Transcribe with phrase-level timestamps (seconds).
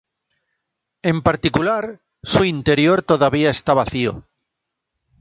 [1.03, 4.23] En particular, su interior todavía está vacío.